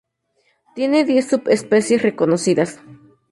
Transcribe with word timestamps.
Tiene 0.73 1.05
diez 1.05 1.27
subespecies 1.29 2.01
reconocidas. 2.01 2.79